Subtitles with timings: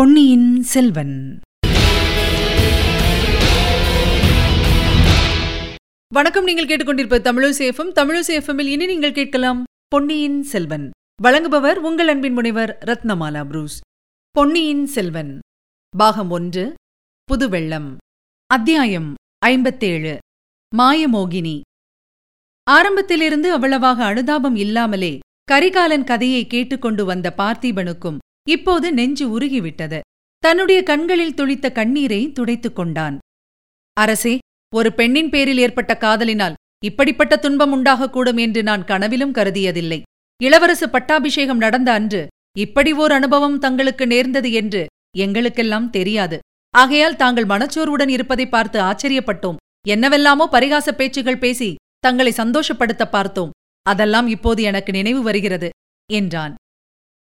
[0.00, 1.40] பொன்னியின் செல்வன்.
[6.14, 10.90] வணக்கம் நீங்கள் கேட்டுக்கொண்டிருப்ப தமிழசேஃபம் தமிழசேஃபமில் இனி நீங்கள் கேட்கலாம் பொன்னியின் செல்வன்.
[11.22, 13.80] வழங்குபவர் உங்கள் அன்பின் முனைவர் ரத்னமாலா புரூஸ்.
[14.30, 15.38] பொன்னியின் செல்வன்.
[15.96, 16.74] பாகம் ஒன்று
[17.32, 17.96] புதுவெள்ளம்.
[18.46, 20.18] அத்தியாயம் ஐம்பத்தேழு
[20.78, 21.60] மாயமோகினி.
[22.70, 28.18] ஆரம்பத்திலிருந்து அவ்வளவாக அனுதாபம் இல்லாமலே கரிகாலன் கதையை கேட்டுக்கொண்டு வந்த பார்த்திபனுக்கும்
[28.48, 30.00] இப்போது நெஞ்சு உருகிவிட்டது.
[30.38, 33.18] தன்னுடைய கண்களில் துளித்த கண்ணீரை துடைத்துக் கொண்டான்.
[33.92, 34.38] அரசே
[34.74, 36.54] ஒரு பெண்ணின் பேரில் ஏற்பட்ட காதலினால்
[36.84, 40.02] இப்படிப்பட்ட துன்பம் உண்டாகக்கூடும் என்று நான் கனவிலும் கருதியதில்லை.
[40.42, 42.26] இளவரசு பட்டாபிஷேகம் நடந்த அன்று
[42.58, 44.86] இப்படி ஓர் அனுபவம் தங்களுக்கு நேர்ந்தது என்று
[45.18, 46.38] எங்களுக்கெல்லாம் தெரியாது.
[46.70, 49.56] ஆகையால் தாங்கள் மனச்சோர்வுடன் இருப்பதை பார்த்து ஆச்சரியப்பட்டோம்.
[49.88, 53.50] என்னவெல்லாமோ பரிகாச பேச்சுகள் பேசி தங்களை சந்தோஷப்படுத்த பார்த்தோம்.
[53.82, 55.68] அதெல்லாம் இப்போது எனக்கு நினைவு வருகிறது
[56.12, 56.54] என்றான்.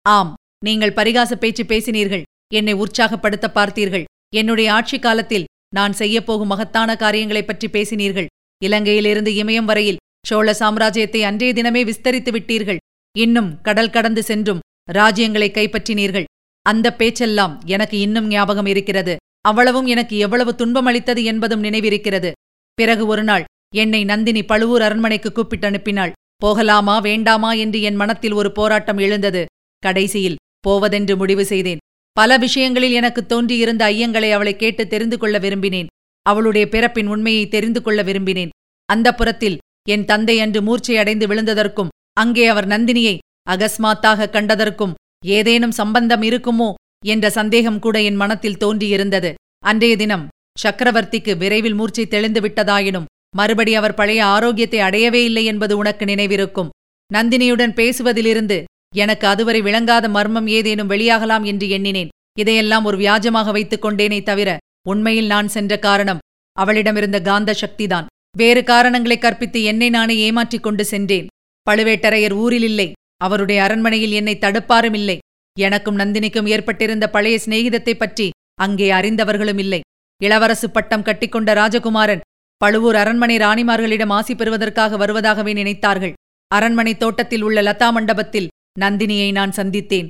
[0.07, 2.23] ஆம் நீங்கள் பரிகாச பேச்சு பேசினீர்கள்.
[2.55, 4.05] என்னை உற்சாகப்படுத்த பார்த்தீர்கள்.
[4.35, 8.27] என்னுடைய ஆட்சி காலத்தில் நான் செய்யப்போகும் மகத்தான காரியங்களைப் பற்றி பேசினீர்கள்.
[8.65, 9.97] இலங்கையிலிருந்து இமயம் வரையில்
[10.27, 12.77] சோழ சாம்ராஜ்யத்தை அன்றைய தினமே விஸ்தரித்து விட்டீர்கள்.
[13.19, 14.61] இன்னும் கடல் கடந்து சென்றும்
[14.93, 16.25] ராஜ்யங்களை கைப்பற்றினீர்கள்.
[16.63, 19.17] அந்த பேச்செல்லாம் எனக்கு இன்னும் ஞாபகம் இருக்கிறது.
[19.41, 22.33] அவ்வளவும் எனக்கு எவ்வளவு துன்பம் அளித்தது என்பதும் நினைவிருக்கிறது.
[22.75, 27.53] பிறகு ஒருநாள் என்னை நந்தினி பழுவூர் அரண்மனைக்கு கூப்பிட்டு அனுப்பினாள் போகலாமா வேண்டாமா?
[27.53, 29.45] என்று என் மனத்தில் ஒரு போராட்டம் எழுந்தது.
[29.79, 31.83] கடைசியில் போவதென்று முடிவு செய்தேன்.
[32.17, 35.91] பல விஷயங்களில் எனக்கு தோன்றியிருந்த ஐயங்களை அவளை கேட்டு தெரிந்து கொள்ள விரும்பினேன்.
[36.27, 38.53] அவளுடைய பிறப்பின் உண்மையை தெரிந்து கொள்ள விரும்பினேன்.
[38.89, 39.61] அந்த புறத்தில்
[39.91, 43.17] என் தந்தை அன்று மூர்ச்சையடைந்து விழுந்ததற்கும் அங்கே அவர் நந்தினியை
[43.51, 44.97] அகஸ்மாத்தாக கண்டதற்கும்
[45.37, 46.69] ஏதேனும் சம்பந்தம் இருக்குமோ
[47.05, 49.31] என்ற சந்தேகம் கூட என் மனத்தில் தோன்றியிருந்தது.
[49.65, 50.29] அன்றைய தினம்
[50.63, 56.73] சக்கரவர்த்திக்கு விரைவில் மூர்ச்சை தெளிந்து விட்டதாயினும் மறுபடி அவர் பழைய ஆரோக்கியத்தை அடையவே இல்லை என்பது உனக்கு நினைவிருக்கும்.
[57.11, 58.59] நந்தினியுடன் பேசுவதிலிருந்து
[58.95, 62.09] எனக்கு அதுவரை விளங்காத மர்மம் ஏதேனும் வெளியாகலாம் என்று எண்ணினேன்.
[62.39, 64.59] இதையெல்லாம் ஒரு வியாஜமாக வைத்துக் கொண்டேனே தவிர
[64.89, 66.19] உண்மையில் நான் சென்ற காரணம்
[66.53, 71.27] அவளிடமிருந்த காந்த சக்திதான் வேறு காரணங்களை கற்பித்து என்னை நானே ஏமாற்றிக் கொண்டு சென்றேன்.
[71.71, 72.93] பழுவேட்டரையர் ஊரில் இல்லை.
[73.17, 75.19] அவருடைய அரண்மனையில் என்னை தடுப்பாரும் இல்லை.
[75.59, 79.81] எனக்கும் நந்தினிக்கும் ஏற்பட்டிருந்த பழைய சிநேகிதத்தைப் பற்றி அங்கே அறிந்தவர்களும் இல்லை.
[80.25, 82.21] இளவரசு பட்டம் கட்டிக்கொண்ட ராஜகுமாரன்
[82.57, 86.13] பழுவூர் அரண்மனை ராணிமார்களிடம் ஆசி பெறுவதற்காக வருவதாகவே நினைத்தார்கள்.
[86.49, 88.49] அரண்மனை தோட்டத்தில் உள்ள லதா மண்டபத்தில்
[88.81, 90.07] நந்தினியை நான் சந்தித்தேன்.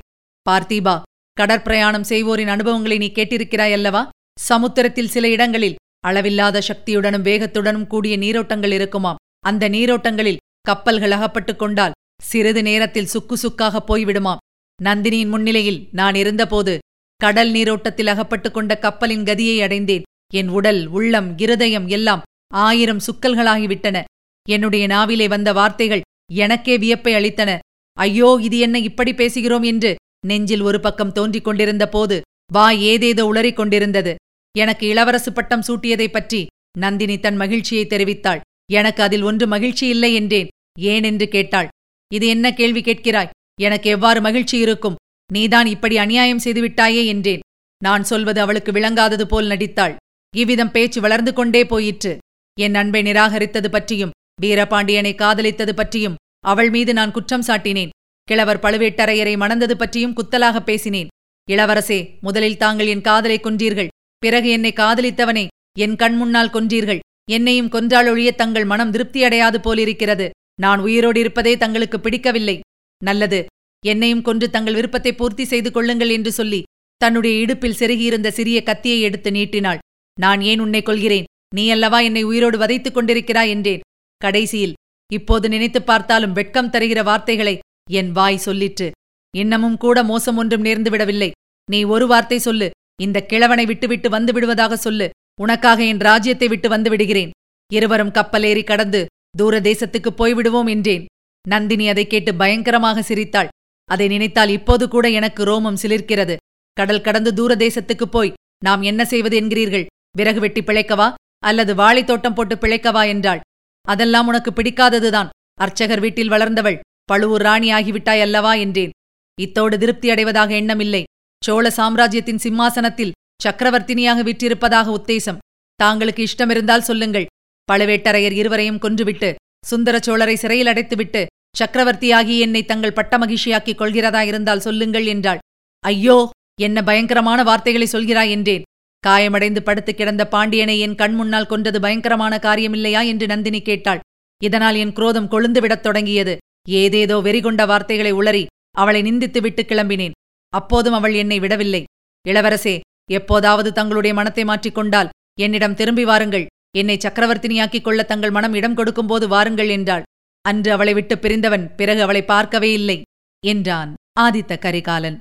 [0.49, 1.01] பார்த்தீபா
[1.39, 4.09] கடற்பிரயாணம் செய்வோரின் அனுபவங்களை நீ கேட்டிருக்கிறாய் அல்லவா?
[4.39, 9.15] சமுத்திரத்தில் சில இடங்களில் அளவில்லாத சக்தியுடனும் வேகத்துடனும் கூடிய நீரோட்டங்கள் இருக்குமாம்.
[9.45, 11.91] அந்த நீரோட்டங்களில் கப்பல்கள் அகப்பட்டுக் கொண்டால்
[12.21, 14.37] சிறிது நேரத்தில் சுக்கு சுக்காக போய்விடுமாம்.
[14.83, 16.79] நந்தினியின் முன்னிலையில் நான் இருந்தபோது
[17.15, 20.01] கடல் நீரோட்டத்தில் அகப்பட்டுக் கொண்ட கப்பலின் கதியை அடைந்தேன்.
[20.33, 22.21] என் உடல் உள்ளம் இருதயம் எல்லாம்
[22.53, 24.03] ஆயிரம் சுக்கல்களாகிவிட்டன.
[24.49, 26.01] என்னுடைய நாவிலே வந்த வார்த்தைகள்
[26.31, 27.59] எனக்கே வியப்பை அளித்தன.
[27.93, 29.95] ஐயோ இது என்ன இப்படி பேசுகிறோம் என்று
[30.25, 32.21] நெஞ்சில் ஒரு பக்கம் தோன்றிக் கொண்டிருந்த போது
[32.53, 34.15] வா ஏதேதோ உளறிக் கொண்டிருந்தது.
[34.57, 36.45] எனக்கு இளவரசு பட்டம் சூட்டியதைப் பற்றி
[36.77, 38.39] நந்தினி தன் மகிழ்ச்சியை தெரிவித்தாள்.
[38.71, 40.47] எனக்கு அதில் ஒன்று மகிழ்ச்சி இல்லை என்றேன்.
[40.79, 41.67] ஏன் என்று கேட்டாள்.
[42.13, 43.29] இது என்ன கேள்வி கேட்கிறாய்?
[43.61, 44.95] எனக்கு எவ்வாறு மகிழ்ச்சி இருக்கும்?
[45.33, 47.39] நீதான் இப்படி அநியாயம் செய்துவிட்டாயே என்றேன்.
[47.83, 49.95] நான் சொல்வது அவளுக்கு விளங்காதது போல் நடித்தாள்.
[50.35, 52.17] இவ்விதம் பேச்சு வளர்ந்து கொண்டே போயிற்று.
[52.59, 54.11] என் அன்பை நிராகரித்தது பற்றியும்
[54.41, 57.93] வீரபாண்டியனை காதலித்தது பற்றியும் அவள் மீது நான் குற்றம் சாட்டினேன்.
[58.27, 61.09] கிழவர் பழுவேட்டரையரை மணந்தது பற்றியும் குத்தலாக பேசினேன்.
[61.47, 63.91] இளவரசே முதலில் தாங்கள் என் காதலை கொன்றீர்கள்.
[64.17, 65.45] பிறகு என்னை காதலித்தவனே
[65.79, 67.01] என் கண் முன்னால் கொன்றீர்கள்.
[67.31, 70.27] என்னையும் கொன்றாலொழிய தங்கள் மனம் திருப்தியடையாது போலிருக்கிறது.
[70.61, 72.59] நான் உயிரோடு இருப்பதே தங்களுக்கு பிடிக்கவில்லை.
[73.01, 73.39] நல்லது.
[73.83, 76.61] என்னையும் கொன்று தங்கள் விருப்பத்தை பூர்த்தி செய்து கொள்ளுங்கள் என்று சொல்லி
[77.01, 79.81] தன்னுடைய இடுப்பில் செருகியிருந்த சிறிய கத்தியை எடுத்து நீட்டினாள்.
[80.17, 83.83] நான் ஏன் உன்னை கொள்கிறேன் நீ அல்லவா என்னை உயிரோடு வதைத்துக் கொண்டிருக்கிறாய் என்றேன்.
[84.21, 84.77] கடைசியில்
[85.13, 87.59] இப்போது நினைத்துப் பார்த்தாலும் வெட்கம் தருகிற வார்த்தைகளை
[87.89, 88.91] என் வாய் சொல்லிற்று.
[89.35, 91.31] இன்னமும் கூட மோசம் ஒன்றும் நேர்ந்துவிடவில்லை
[91.71, 92.69] நீ ஒரு வார்த்தை சொல்லு.
[93.01, 95.09] இந்த கிழவனை விட்டுவிட்டு வந்து விடுவதாக சொல்லு.
[95.41, 97.31] உனக்காக என் ராஜ்யத்தை விட்டு வந்து விடுகிறேன்.
[97.73, 99.05] இருவரும் கப்பலேறி கடந்து
[99.37, 101.05] தூர தேசத்துக்கு போய்விடுவோம் என்றேன்.
[101.47, 103.47] நந்தினி அதை கேட்டு பயங்கரமாக சிரித்தாள்.
[103.85, 106.35] அதை நினைத்தால் இப்போது கூட எனக்கு ரோமம் சிலிர்க்கிறது.
[106.73, 108.33] கடல் கடந்து தூர தேசத்துக்கு போய்
[108.63, 109.85] நாம் என்ன செய்வது என்கிறீர்கள்?
[110.17, 111.13] விறகு வெட்டி பிழைக்கவா?
[111.39, 113.07] அல்லது வாழைத்தோட்டம் போட்டு பிழைக்கவா?
[113.07, 113.39] என்றாள்.
[113.87, 115.31] அதெல்லாம் உனக்கு பிடிக்காததுதான்.
[115.59, 116.81] அர்ச்சகர் வீட்டில் வளர்ந்தவள்
[117.11, 118.93] பழுவூர் ராணி ஆகிவிட்டாய் அல்லவா என்றேன்.
[119.37, 121.03] இத்தோடு திருப்தி அடைவதாக எண்ணமில்லை.
[121.43, 123.15] சோழ சாம்ராஜ்யத்தின் சிம்மாசனத்தில்
[123.45, 125.41] சக்கரவர்த்தினியாக விற்றிருப்பதாக உத்தேசம்.
[125.79, 127.29] தாங்களுக்கு இஷ்டமிருந்தால் சொல்லுங்கள்.
[127.71, 129.29] பழுவேட்டரையர் இருவரையும் கொன்றுவிட்டு
[129.65, 131.21] சுந்தர சோழரை சிறையில் அடைத்துவிட்டு
[131.59, 135.41] சக்கரவர்த்தியாகி என்னை தங்கள் பட்ட மகிழ்ச்சியாக்கிக் கொள்கிறதா இருந்தால் சொல்லுங்கள் என்றாள்.
[135.83, 136.17] ஐயோ
[136.61, 138.63] என்ன பயங்கரமான வார்த்தைகளை சொல்கிறாய் என்றேன்.
[139.07, 144.03] காயமடைந்து படுத்து கிடந்த பாண்டியனை என் கண் முன்னால் கொன்றது பயங்கரமான காரியமில்லையா என்று நந்தினி கேட்டாள்.
[144.41, 146.35] இதனால் என் குரோதம் கொழுந்துவிடத் தொடங்கியது.
[146.81, 148.43] ஏதேதோ வெறிகொண்ட வார்த்தைகளை உளறி
[148.77, 150.15] அவளை நிந்தித்து விட்டு கிளம்பினேன்.
[150.53, 151.83] அப்போதும் அவள் என்னை விடவில்லை.
[152.25, 152.75] இளவரசே
[153.09, 155.11] எப்போதாவது தங்களுடைய மனத்தை மாற்றிக்கொண்டால்
[155.41, 156.45] என்னிடம் திரும்பி வாருங்கள்.
[156.77, 160.05] என்னை சக்கரவர்த்தினியாக்கிக் கொள்ள தங்கள் மனம் இடம் கொடுக்கும்போது வாருங்கள் என்றாள்.
[160.45, 162.97] அன்று அவளை விட்டு பிரிந்தவன் பிறகு அவளை பார்க்கவே இல்லை
[163.43, 165.17] என்றான் ஆதித்த கரிகாலன்.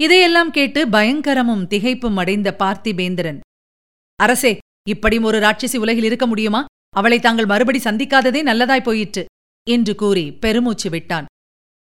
[0.00, 3.38] இதையெல்லாம் கேட்டு பயங்கரமும் திகைப்பும் அடைந்த பார்த்திபேந்திரன்.
[4.20, 4.52] அரசே
[4.88, 6.60] இப்படி ஒரு ராட்சசி உலகில் இருக்க முடியுமா?
[6.96, 9.22] அவளை தாங்கள் மறுபடி சந்திக்காததே நல்லதாய் போயிற்று
[9.66, 11.26] என்று கூறி பெருமூச்சு விட்டான்.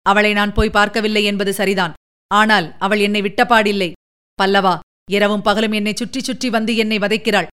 [0.06, 1.96] அவளை நான் போய் பார்க்கவில்லை என்பது சரிதான்.
[2.30, 3.90] ஆனால் அவள் என்னை விட்டபாடில்லை
[4.38, 4.74] பல்லவா
[5.08, 7.50] இரவும் பகலும் என்னை சுற்றி சுற்றி வந்து என்னை வதைக்கிறாள்.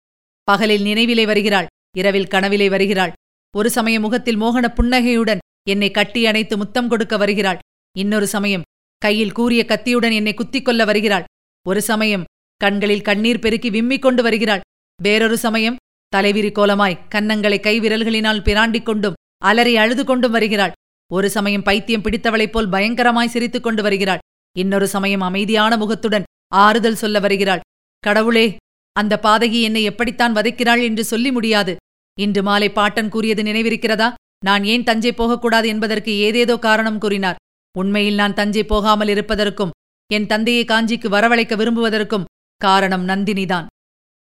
[0.49, 3.13] பகலில் நினைவிலே வருகிறாள் இரவில் கனவிலே வருகிறாள்.
[3.55, 7.61] ஒரு சமயம் முகத்தில் மோகன புன்னகையுடன் என்னை கட்டி அணைத்து முத்தம் கொடுக்க வருகிறாள்.
[7.97, 8.67] இன்னொரு சமயம்
[8.99, 11.25] கையில் கூறிய கத்தியுடன் என்னை குத்திக் கொள்ள வருகிறாள்.
[11.67, 12.25] ஒரு சமயம்
[12.57, 14.61] கண்களில் கண்ணீர் பெருக்கி விம்மிக் கொண்டு வருகிறாள்.
[15.03, 15.77] வேறொரு சமயம்
[16.17, 19.15] தலைவிரி கோலமாய் கன்னங்களை கைவிரல்களினால் பிராண்டிக் கொண்டும்
[19.45, 20.73] அலறி அழுது கொண்டும் வருகிறாள்.
[21.13, 24.19] ஒரு சமயம் பைத்தியம் பிடித்தவளைப் போல் பயங்கரமாய் சிரித்துக் கொண்டு வருகிறாள்.
[24.59, 27.61] இன்னொரு சமயம் அமைதியான முகத்துடன் ஆறுதல் சொல்ல வருகிறாள்.
[27.99, 28.57] கடவுளே
[28.93, 31.77] அந்த பாதகி என்னை எப்படித்தான் வதைக்கிறாள் என்று சொல்லி முடியாது.
[32.19, 34.15] இன்று மாலை பாட்டன் கூறியது நினைவிருக்கிறதா?
[34.45, 37.37] நான் ஏன் தஞ்சை போகக்கூடாது என்பதற்கு ஏதேதோ காரணம் கூறினார்.
[37.81, 39.75] உண்மையில் நான் தஞ்சை போகாமல் இருப்பதற்கும்
[40.11, 42.29] என் தந்தையை காஞ்சிக்கு வரவழைக்க விரும்புவதற்கும்
[42.61, 43.67] காரணம் நந்தினிதான்.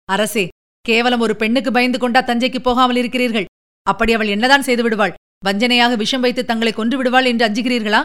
[0.10, 0.46] அரசே
[0.86, 3.48] கேவலம் ஒரு பெண்ணுக்கு பயந்து கொண்டா தஞ்சைக்கு போகாமல் இருக்கிறீர்கள்?
[3.88, 5.14] அப்படி அவள் என்னதான் செய்து விடுவாள்?
[5.46, 8.02] வஞ்சனையாக விஷம் வைத்து தங்களை கொன்று விடுவாள் என்று அஞ்சுகிறீர்களா?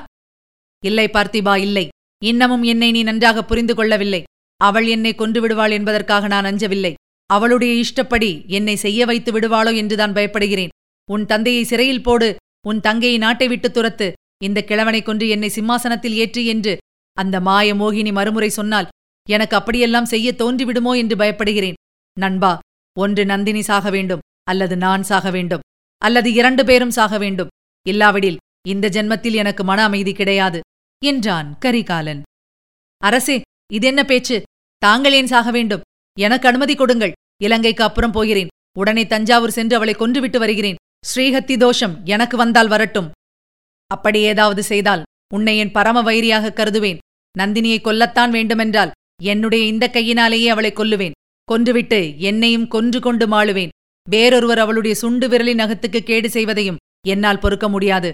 [0.83, 1.87] இல்லை பார்த்திபா இல்லை.
[2.23, 4.23] இன்னமும் என்னை நீ நன்றாக புரிந்து கொள்ளவில்லை.
[4.61, 6.93] அவள் என்னை கொன்று விடுவாள் என்பதற்காக நான் அஞ்சவில்லை.
[7.31, 10.73] அவளுடைய இஷ்டப்படி என்னை செய்ய வைத்து விடுவாளோ என்றுதான் பயப்படுகிறேன்.
[11.09, 12.29] உன் தந்தையை சிறையில் போடு
[12.67, 14.07] உன் தங்கையை நாட்டை விட்டு துரத்து
[14.43, 16.75] இந்த கிழவனை கொன்று என்னை சிம்மாசனத்தில் ஏற்று என்று
[17.17, 18.91] அந்த மாய மோகினி மறுமுறை சொன்னால்
[19.29, 21.79] எனக்கு அப்படியெல்லாம் செய்ய தோன்றிவிடுமோ என்று பயப்படுகிறேன்.
[22.17, 22.53] நண்பா
[22.97, 25.65] ஒன்று நந்தினி சாக வேண்டும் அல்லது நான் சாக வேண்டும்
[26.03, 27.53] அல்லது இரண்டு பேரும் சாக வேண்டும்.
[27.87, 30.61] இல்லாவிடில் இந்த ஜென்மத்தில் எனக்கு மன அமைதி கிடையாது
[31.03, 32.23] என்றான் கரிகாலன்.
[33.03, 33.41] அரசே
[33.73, 34.37] இதென்ன பேச்சு?
[34.79, 35.85] தாங்கள் ஏன் சாக வேண்டும்?
[36.19, 38.53] எனக்கு அனுமதி கொடுங்கள் இலங்கைக்கு அப்புறம் போகிறேன்.
[38.79, 40.81] உடனே தஞ்சாவூர் சென்று அவளை கொன்றுவிட்டு வருகிறேன்.
[41.11, 43.11] ஸ்ரீஹத்தி தோஷம் எனக்கு வந்தால் வரட்டும்.
[43.87, 45.03] அப்படி ஏதாவது செய்தால்
[45.35, 46.99] உன்னை என் பரம வைரியாக கருதுவேன்.
[47.39, 48.91] நந்தினியை கொல்லத்தான் வேண்டுமென்றால்
[49.23, 51.11] என்னுடைய இந்த கையினாலேயே அவளை கொல்லுவேன்.
[51.53, 53.69] கொன்றுவிட்டு என்னையும் கொன்று கொண்டு மாளுவேன்.
[54.11, 56.77] வேறொருவர் அவளுடைய சுண்டு விரலின் அகத்துக்கு கேடு செய்வதையும்
[57.07, 58.13] என்னால் பொறுக்க முடியாது.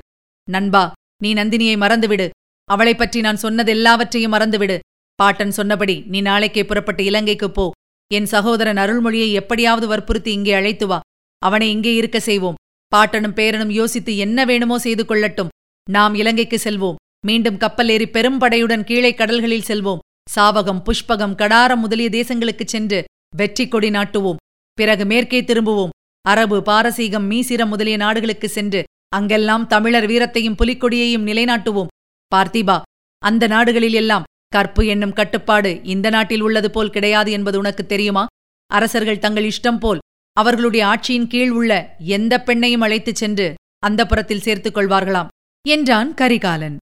[0.51, 2.29] நண்பா நீ நந்தினியை மறந்துவிடு.
[2.65, 4.79] அவளைப் பற்றி நான் சொன்னதெல்லாவற்றையும் மறந்துவிடு.
[5.15, 7.71] பாட்டன் சொன்னபடி நீ நாளைக்கே புறப்பட்டு இலங்கைக்குப் போ.
[8.13, 11.01] என் சகோதரன் அருள்மொழியை எப்படியாவது வற்புறுத்தி இங்கே அழைத்து வா.
[11.39, 12.55] அவனை இங்கே இருக்க செய்வோம்.
[12.97, 15.49] பாட்டனும் பேரனும் யோசித்து என்ன வேணுமோ செய்து கொள்ளட்டும்.
[15.91, 16.95] நாம் இலங்கைக்கு செல்வோம்.
[17.27, 19.99] மீண்டும் கப்பல் ஏறி பெரும்படையுடன் கீழே கடல்களில் செல்வோம்.
[20.37, 23.05] சாவகம் புஷ்பகம் கடாரம் முதலிய தேசங்களுக்குச் சென்று
[23.37, 24.37] வெற்றி கொடி நாட்டுவோம்.
[24.75, 25.89] பிறகு மேற்கே திரும்புவோம்.
[26.21, 31.87] அரபு பாரசீகம் மீசிரம் முதலிய நாடுகளுக்கு சென்று அங்கெல்லாம் தமிழர் வீரத்தையும் புலிக்கொடியையும் நிலைநாட்டுவோம்.
[32.35, 32.81] பார்த்திபா
[33.19, 38.27] அந்த நாடுகளில் எல்லாம் கற்பு என்னும் கட்டுப்பாடு இந்த நாட்டில் உள்ளது போல் கிடையாது என்பது உனக்கு தெரியுமா?
[38.67, 39.99] அரசர்கள் தங்கள் இஷ்டம் போல்
[40.33, 45.29] அவர்களுடைய ஆட்சியின் கீழ் உள்ள எந்த பெண்ணையும் அழைத்துச் சென்று அந்த புறத்தில் சேர்த்துக் கொள்வார்களாம்.
[45.69, 46.77] என்றான் கரிகாலன்.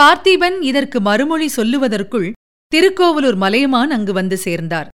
[0.00, 2.32] பார்த்திபன் இதற்கு மறுமொழி சொல்லுவதற்குள்
[2.72, 4.88] திருக்கோவலூர் மலையமான் அங்கு வந்து சேர்ந்தார்.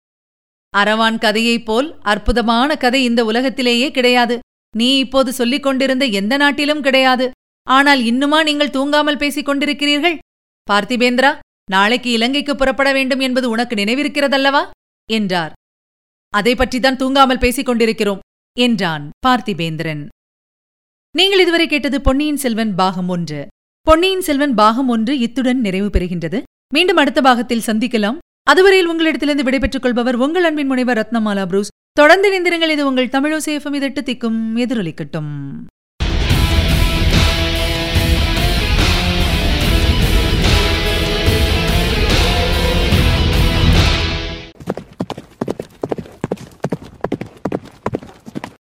[0.76, 4.38] அரவான் கதையைப் போல் அற்புதமான கதை இந்த உலகத்திலேயே கிடையாது.
[4.76, 7.30] நீ இப்போது சொல்லிக் கொண்டிருந்த எந்த நாட்டிலும் கிடையாது.
[7.62, 10.18] ஆனால் இன்னுமா நீங்கள் தூங்காமல் பேசிக் கொண்டிருக்கிறீர்கள்?
[10.70, 11.38] பார்த்திபேந்திரா
[11.70, 14.70] நாளைக்கு இலங்கைக்கு புறப்பட வேண்டும் என்பது உனக்கு நினைவிருக்கிறதல்லவா?
[15.10, 15.52] என்றார்.
[16.28, 18.18] அதை பற்றித்தான் தூங்காமல் பேசிக் கொண்டிருக்கிறோம்
[18.56, 20.06] என்றான் பார்த்திபேந்திரன்.
[21.14, 23.46] நீங்கள் இதுவரை கேட்டது பொன்னியின் செல்வன் பாகம் ஒன்று.
[23.80, 26.42] பொன்னியின் செல்வன் பாகம் ஒன்று இத்துடன் நிறைவு பெறுகின்றது.
[26.74, 28.18] மீண்டும் அடுத்த பாகத்தில் சந்திக்கலாம்.
[28.42, 31.68] அதுவரையில் உங்களிடத்திலிருந்து விடைபெற்றுக் கொள்பவர் உங்கள் அன்பின் முனைவர் ரத்னமாலா புரூஸ்.
[31.92, 32.68] தொடர்ந்து இணைந்திருங்கள்.
[32.68, 35.32] இது உங்கள் தமிழோசேஃபம் இதட்டு திக்கும் எதிரொலிக்கட்டும்.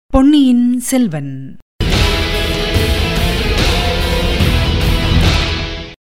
[0.08, 1.58] பொன்னியின் செல்வன்.